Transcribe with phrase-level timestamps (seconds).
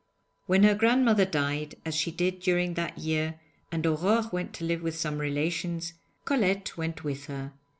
[0.47, 3.39] When her grandmother died, as she did during that year,
[3.71, 5.93] and Aurore went to live with some relations,
[6.25, 7.53] Colette went with her.